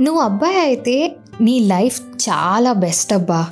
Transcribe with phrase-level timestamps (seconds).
[0.00, 3.46] నువ్వు అబ్బాయి అయితే నీ లైఫ్ చాలా బెస్ట్ అబ్బా.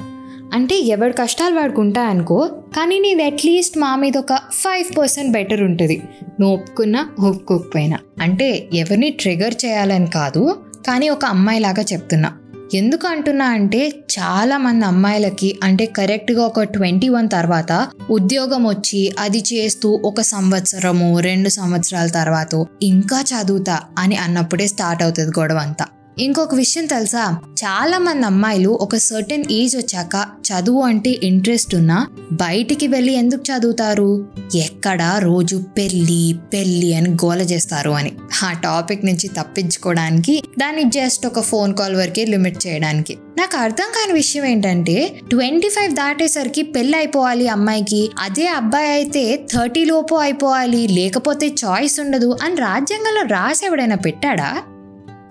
[0.52, 6.02] అంటే ఎవరి కష్టాలు వాడుకుంటా అనుకో కానీ నీది అట్లీస్ట్ మా మీద ఒక ఫైవ్ పర్సెంట్ బెటర్ ఉంటుంది.
[6.41, 7.99] నువ్వు ఒప్పుకున్నా ఒప్పుకోకపోయినా.
[8.20, 12.32] అంటే ఎవరిని ట్రిగర్ చేయాలని కాదు కానీ ఒక అమ్మాయిలాగా చెప్తున్నా.
[12.74, 19.45] ఎందుకు అంటున్నా అంటే చాలా మంది అమ్మాయిలకి అంటే కరెక్ట్గా ఒక ట్వంటీ వన్ తర్వాత ఉద్యోగం వచ్చి అది
[19.52, 25.84] చేస్తూ ఒక సంవత్సరము రెండు సంవత్సరాల తర్వాత ఇంకా చదువుతా అని అన్నప్పుడే స్టార్ట్ అవుతుంది గొడవ అంతా
[26.19, 27.39] ఇంకొక విషయం తెలుసా?
[27.43, 34.27] చాలా మంది అమ్మాయిలు ఒక సర్టెన్ ఏజ్ వచ్చాక చదువు అంటే ఇంట్రెస్ట్ ఉన్నా బయటికి వెళ్ళి ఎందుకు చదువుతారు?
[34.55, 38.12] ఎక్కడ రోజు పెళ్ళి పెళ్ళి అని గోల చేస్తారు అని.
[38.43, 43.19] ఆ టాపిక్ నుంచి తప్పించుకోవడానికి దాన్ని జస్ట్ ఒక ఫోన్ కాల్ వరకే లిమిట్ చేయడానికి.
[43.39, 49.84] నాకు అర్థం కాని విషయం ఏంటంటే ట్వంటీ ఫైవ్ దాటేసరికి పెళ్ళి అయిపోవాలి అమ్మాయికి అదే అబ్బాయి అయితే థర్టీ
[49.84, 54.62] లోపు అయిపోవాలి లేకపోతే చాయిస్ ఉండదు అని రాజ్యాంగంలో రాసి ఎవడైనా పెట్టాడా?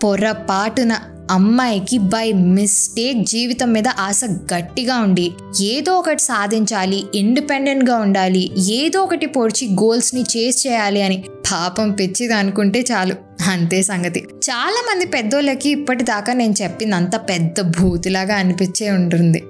[0.04, 0.98] పొర్రపాటున
[1.32, 4.22] అమ్మాయికి బై మిస్టేక్ జీవితం మీద ఆశ
[4.54, 11.92] గట్టిగా ఉండి ఏదో ఒకటి సాధించాలి ఇండిపెండెంట్గా ఉండాలి ఏదో ఒకటి పొడిచి గోల్స్ని చేస్ చేయాలి అని పాపం
[11.92, 13.16] పిచ్చిది అనుకుంటే చాలు.
[13.50, 14.20] అంతే సంగతి.
[14.20, 19.44] చాలా మంది పెద్దోళ్ళకి ఇప్పటిదాకా నేను చెప్పింది అంత పెద్ద భూతిలాగా అనిపించే ఉంటుంది.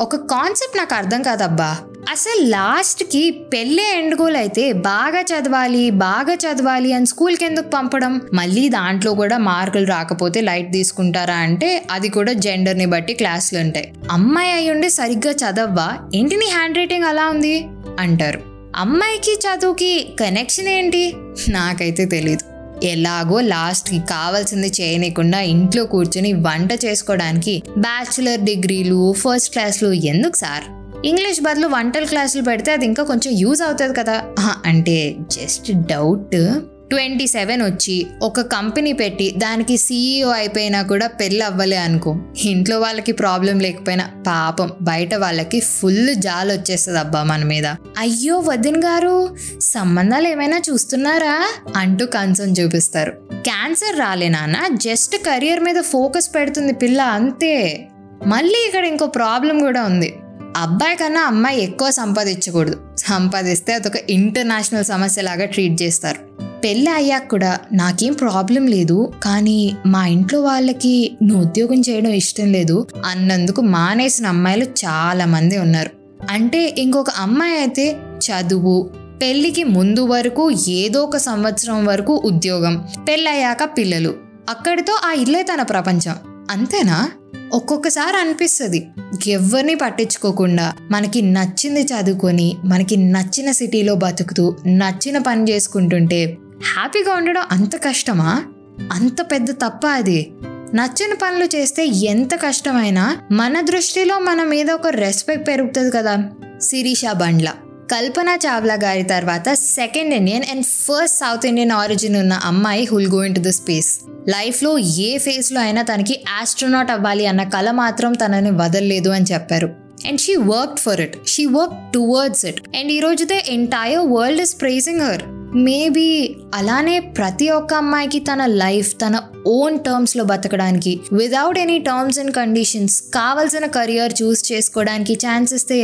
[0.00, 1.76] ఒక కాన్సెప్ట్ నాకు అర్థం కాదబ్బా.
[2.10, 8.20] అసలు లాస్ట్కి పెళ్ళే ఎండ్ గోల్ అయితే బాగా చదవాలి బాగా చదవాలి అని స్కూల్కి ఎందుకు పంపడం?
[8.34, 13.92] మళ్ళీ దాంట్లో కూడా మార్కులు రాకపోతే లైట్ తీసుకుంటారా అంటే అది కూడా జెండర్ని బట్టి క్లాసులు ఉంటాయి.
[14.10, 15.98] అమ్మాయి అయ్యుండి సరిగ్గా చదవ్వా?
[16.14, 17.66] ఏంటి నీ హ్యాండ్ రైటింగ్ అలా ఉంది?
[17.98, 18.40] అంటారు.
[18.76, 21.12] అమ్మాయికి చదువుకి కనెక్షన్ ఏంటి?
[21.48, 30.36] నాకైతే తెలియదు ఎలాగో లాస్ట్కి కావాల్సింది చేయనీయకుండా ఇంట్లో కూర్చొని వంట చేసుకోవడానికి బ్యాచులర్ డిగ్రీలు ఫస్ట్ క్లాస్లు ఎందుకు
[30.36, 30.85] సార్?
[31.04, 34.24] ఇంగ్లీష్ బదులు వంటల క్లాసులు పెడితే అది ఇంకా కొంచెం యూజ్ అవుతుంది కదా.
[34.64, 36.60] అంటే జస్ట్ డౌట్.
[36.90, 42.16] ట్వంటీ సెవెన్ వచ్చి ఒక కంపెనీ పెట్టి దానికి సీఈఓ అయిపోయినా కూడా పెళ్ళి అవ్వలే అనుకో.
[42.44, 47.66] ఇంట్లో వాళ్ళకి ప్రాబ్లం లేకపోయినా పాపం బయట వాళ్ళకి ఫుల్ జాలు వచ్చేస్తుంది అబ్బా మన మీద.
[47.98, 51.48] అయ్యో వదిన్ గారు సంబంధాలు ఏమైనా చూస్తున్నారా?
[51.76, 53.10] అంటూ కన్సర్న్ చూపిస్తారు.
[53.34, 57.88] క్యాన్సర్ రాలే నాన్న జస్ట్ కెరియర్ మీద ఫోకస్ పెడుతుంది పిల్ల అంతే.
[58.26, 60.14] మళ్ళీ ఇక్కడ ఇంకో ప్రాబ్లం కూడా ఉంది.
[60.56, 62.80] అబ్బాయి కన్నా అమ్మాయి ఎక్కువ సంపాదించకూడదు.
[62.96, 66.42] సంపాదిస్తే అదొక ఇంటర్నేషనల్ సమస్యలాగా ట్రీట్ చేస్తారు.
[66.64, 72.86] పెళ్ళి అయ్యాక కూడా నాకేం ప్రాబ్లం లేదు కానీ మా ఇంట్లో వాళ్ళకి నువ్వు ఉద్యోగం చేయడం ఇష్టం లేదు
[73.06, 75.90] అన్నందుకు మానేసిన అమ్మాయిలు చాలా మంది ఉన్నారు.
[76.30, 78.90] అంటే ఇంకొక అమ్మాయి అయితే చదువు
[79.22, 84.14] పెళ్ళికి ముందు వరకు ఏదో ఒక సంవత్సరం వరకు ఉద్యోగం పెళ్ళయ్యాక పిల్లలు.
[84.50, 86.14] అక్కడితో ఆ ఇల్లే తన ప్రపంచం.
[86.50, 87.10] అంతేనా?
[87.52, 88.88] ఒక్కొక్కసారి అనిపిస్తుంది.
[89.26, 96.38] ఎవరిని పట్టించుకోకుండా మనకి నచ్చింది చదువుకొని మనకి నచ్చిన సిటీలో బతుకుతూ నచ్చిన పని చేసుకుంటుంటే
[96.74, 98.44] హ్యాపీగా ఉండడం అంత కష్టమా?
[98.92, 100.32] అంత పెద్ద తప్ప అది.
[100.74, 106.30] నచ్చిన పనులు చేస్తే ఎంత కష్టమైనా మన దృష్టిలో మన మీద ఒక రెస్పెక్ట్ పెరుగుతుంది కదా.
[106.62, 107.52] శిరీష బండ్ల
[107.92, 113.24] కల్పన చావ్లా గారి తర్వాత second Indian and first south Indian origin ఉన్న అమ్మాయి who'll go
[113.34, 119.08] into the space లైఫ్లో ఏ ఫేజ్లో అయినా తనకి ఆస్ట్రోనాట్ అవ్వాలి అన్న కళ మాత్రం తనని వదలలేదు
[119.08, 119.68] అని చెప్పారు.
[120.08, 124.42] And she work for it she work towards it and ఈ రోజు the entire world
[124.42, 125.22] is praising her
[125.56, 132.34] maybe అలానే ప్రతి ఒక్క అమ్మాయికి తన లైఫ్ తన ఓన్ టర్మ్స్లో బతకడానికి without any terms and
[132.34, 135.80] conditions కావలసిన కెరియర్ చూస్ చేసుకోవడానికి ఛాన్స్ ఇస్తే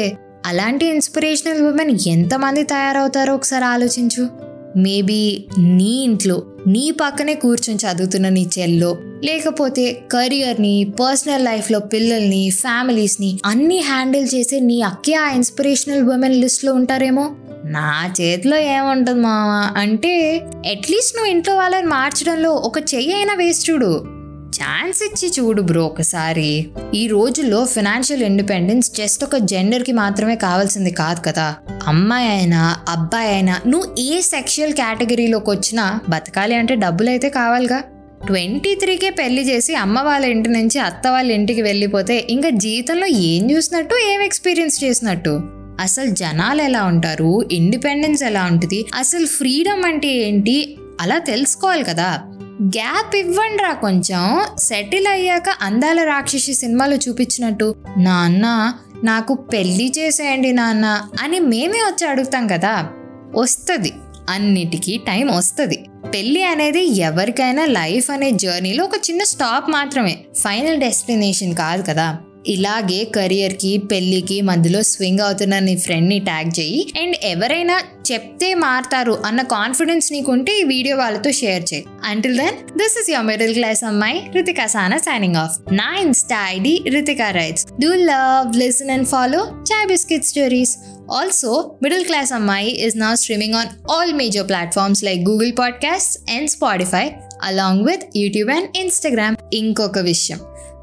[0.47, 4.29] అలాంటి ఇన్స్పిరేషనల్ ఉమెన్ ఎంతమంది తయారవుతారో ఒకసారి ఆలోచించు.
[4.77, 13.41] మేబీ నీ ఇంట్లో నీ పక్కనే కూర్చొని చదువుతున్న నీ చెల్లో లేకపోతే కెరియర్ని పర్సనల్ లైఫ్లో పిల్లల్ని ఫ్యామిలీస్ని
[13.47, 17.37] అన్నీ హ్యాండిల్ చేసే నీ అక్కే ఆ ఇన్స్పిరేషనల్ ఉమెన్ లిస్ట్లో ఉంటారేమో?
[17.65, 24.22] నా చేతిలో ఏముంటుంది మామ అంటే అట్లీస్ట్ నువ్వు ఇంట్లో వాళ్ళని మార్చడంలో ఒక చెయ్యి అయినా వేసి చూడు.
[24.61, 26.69] ఛాన్స్ ఇచ్చి చూడు బ్రో ఒకసారి.
[26.95, 31.55] ఈ రోజుల్లో ఫినాన్షియల్ ఇండిపెండెన్స్ జస్ట్ ఒక జెండర్కి మాత్రమే కావాల్సింది కాదు కదా.
[31.87, 37.83] అమ్మాయి అయినా అబ్బాయి అయినా నువ్వు ఏ సెక్షువల్ కేటగిరీలోకి వచ్చినా బతకాలి అంటే డబ్బులైతే కావాలిగా.
[38.27, 43.51] ట్వంటీ త్రీకే పెళ్ళి చేసి అమ్మ వాళ్ళ ఇంటి నుంచి అత్త వాళ్ళ ఇంటికి వెళ్ళిపోతే ఇంకా జీవితంలో ఏం
[43.51, 45.41] చూసినట్టు ఏం ఎక్స్పీరియన్స్ చేసినట్టు?
[45.81, 47.49] అసలు జనాలు ఎలా ఉంటారు?
[47.53, 48.87] ఇండిపెండెన్స్ ఎలా ఉంటుంది?
[48.95, 50.77] అసలు ఫ్రీడమ్ అంటే ఏంటి?
[51.01, 52.21] అలా తెలుసుకోవాలి కదా.
[52.63, 54.43] గ్యాప్ ఇవ్వండిరా కొంచెం.
[54.59, 57.75] సెటిల్ అయ్యాక అందాల రాక్షసి సినిమాలో చూపించినట్టు.
[57.99, 62.89] నాన్న నాకు పెళ్ళి చేసేయండి నాన్న అని మేమే వచ్చి అడుగుతాం కదా.
[63.37, 63.93] వస్తుంది.
[64.31, 65.85] అన్నిటికీ టైం వస్తుంది.
[66.15, 70.19] పెళ్ళి అనేది ఎవరికైనా లైఫ్ అనే జర్నీలో ఒక చిన్న స్టాప్ మాత్రమే.
[70.37, 72.19] ఫైనల్ డెస్టినేషన్ కాదు కదా.
[72.47, 76.93] ఇలాగే కెరియర్కి పెళ్ళికి మధ్యలో స్వింగ్ అవుతున్న నీ ఫ్రెండ్ని ట్యాగ్ చేయి.
[77.01, 77.81] అండ్ ఎవరైనా
[78.13, 81.85] చెప్తే మారుతారు అన్న కాన్ఫిడెన్స్ నీకుంటే ఈ వీడియో వాళ్ళతో షేర్ చేయి.
[82.05, 86.81] Until then this is your middle class అమ్మాయి రితికా సానా సైనింగ్ ఆఫ్ నా insta ID
[86.89, 89.39] Ritika writes do love listen and follow
[89.73, 90.79] chai biscuit stories
[91.13, 96.51] also middle class అమ్మాయి ఇస్ నా streaming on all major platforms like Google podcast and
[96.51, 97.11] Spotify
[97.43, 100.41] along with YouTube and Instagram ఇంకొక విషయం.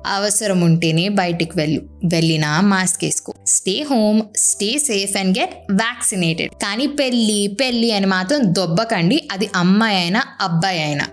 [0.08, 1.82] అవసరం ఉంటేనే బయటికి వెళ్ళు.
[2.06, 3.34] వెళ్ళినా mask వేసుకో.
[3.48, 9.28] Stay home stay safe and get vaccinated కానీ పెళ్ళి పెళ్ళి అని మాత్రం దొబ్బకండి.
[9.32, 11.06] అది అమ్మాయి అయినా అబ్బాయి అయినా.